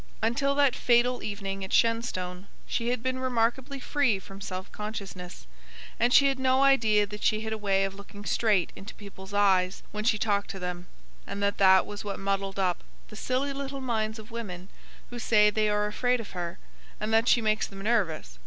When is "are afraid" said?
15.69-16.19